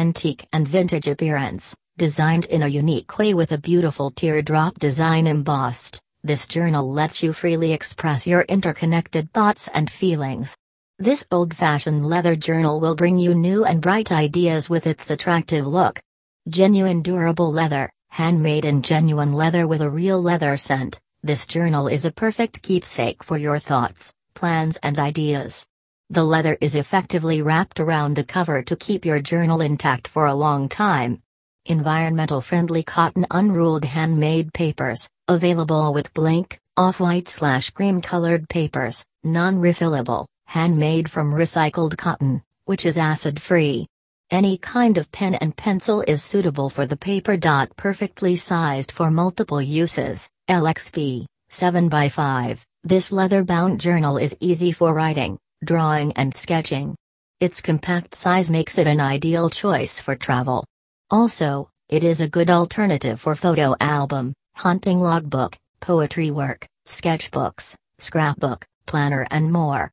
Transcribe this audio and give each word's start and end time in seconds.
antique 0.00 0.46
and 0.50 0.66
vintage 0.66 1.08
appearance, 1.08 1.76
designed 1.98 2.46
in 2.46 2.62
a 2.62 2.74
unique 2.82 3.18
way 3.18 3.34
with 3.34 3.52
a 3.52 3.58
beautiful 3.58 4.10
teardrop 4.10 4.78
design 4.78 5.26
embossed. 5.26 6.00
This 6.24 6.46
journal 6.46 6.90
lets 6.90 7.22
you 7.22 7.34
freely 7.34 7.74
express 7.74 8.26
your 8.26 8.42
interconnected 8.42 9.30
thoughts 9.34 9.68
and 9.74 9.90
feelings. 9.90 10.56
This 10.98 11.26
old 11.30 11.52
fashioned 11.52 12.06
leather 12.06 12.34
journal 12.34 12.80
will 12.80 12.94
bring 12.94 13.18
you 13.18 13.34
new 13.34 13.66
and 13.66 13.82
bright 13.82 14.10
ideas 14.10 14.70
with 14.70 14.86
its 14.86 15.10
attractive 15.10 15.66
look. 15.66 16.00
Genuine 16.48 17.02
durable 17.02 17.52
leather, 17.52 17.90
handmade 18.08 18.64
in 18.64 18.80
genuine 18.80 19.34
leather 19.34 19.66
with 19.66 19.82
a 19.82 19.90
real 19.90 20.22
leather 20.22 20.56
scent, 20.56 20.98
this 21.22 21.46
journal 21.46 21.88
is 21.88 22.06
a 22.06 22.16
perfect 22.24 22.62
keepsake 22.62 23.22
for 23.22 23.36
your 23.36 23.58
thoughts, 23.58 24.14
plans, 24.32 24.78
and 24.82 24.98
ideas. 24.98 25.69
The 26.12 26.24
leather 26.24 26.58
is 26.60 26.74
effectively 26.74 27.40
wrapped 27.40 27.78
around 27.78 28.16
the 28.16 28.24
cover 28.24 28.64
to 28.64 28.74
keep 28.74 29.04
your 29.04 29.20
journal 29.20 29.60
intact 29.60 30.08
for 30.08 30.26
a 30.26 30.34
long 30.34 30.68
time. 30.68 31.22
Environmental 31.66 32.40
friendly 32.40 32.82
cotton 32.82 33.28
unruled 33.30 33.84
handmade 33.84 34.52
papers, 34.52 35.08
available 35.28 35.92
with 35.92 36.12
blank, 36.12 36.58
off 36.76 36.98
white 36.98 37.28
slash 37.28 37.70
cream 37.70 38.00
colored 38.00 38.48
papers, 38.48 39.04
non 39.22 39.58
refillable 39.58 40.26
handmade 40.46 41.08
from 41.08 41.32
recycled 41.32 41.96
cotton, 41.96 42.42
which 42.64 42.84
is 42.84 42.98
acid 42.98 43.40
free. 43.40 43.86
Any 44.32 44.58
kind 44.58 44.98
of 44.98 45.12
pen 45.12 45.36
and 45.36 45.56
pencil 45.56 46.02
is 46.08 46.24
suitable 46.24 46.70
for 46.70 46.86
the 46.86 46.96
paper. 46.96 47.36
dot, 47.36 47.70
Perfectly 47.76 48.34
sized 48.34 48.90
for 48.90 49.12
multiple 49.12 49.62
uses, 49.62 50.28
LXP, 50.48 51.26
7x5. 51.50 52.58
This 52.82 53.12
leather 53.12 53.44
bound 53.44 53.80
journal 53.80 54.18
is 54.18 54.36
easy 54.40 54.72
for 54.72 54.92
writing, 54.92 55.38
drawing, 55.64 56.12
and 56.14 56.34
sketching. 56.34 56.94
Its 57.40 57.60
compact 57.60 58.14
size 58.14 58.50
makes 58.50 58.76
it 58.76 58.86
an 58.86 59.00
ideal 59.00 59.48
choice 59.48 59.98
for 60.00 60.14
travel. 60.14 60.64
Also, 61.10 61.70
it 61.88 62.04
is 62.04 62.20
a 62.20 62.28
good 62.28 62.50
alternative 62.50 63.20
for 63.20 63.34
photo 63.34 63.74
album, 63.80 64.34
hunting 64.56 65.00
logbook, 65.00 65.56
poetry 65.80 66.30
work, 66.30 66.66
sketchbooks, 66.86 67.74
scrapbook, 67.98 68.66
planner, 68.86 69.26
and 69.30 69.50
more. 69.50 69.88